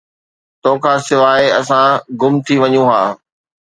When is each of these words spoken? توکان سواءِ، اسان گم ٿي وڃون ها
توکان 0.61 0.97
سواءِ، 1.07 1.43
اسان 1.59 1.87
گم 2.19 2.33
ٿي 2.45 2.55
وڃون 2.61 2.87
ها 2.93 3.03